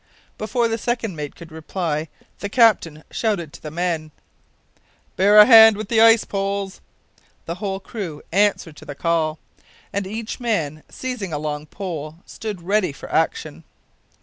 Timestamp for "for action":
12.91-13.63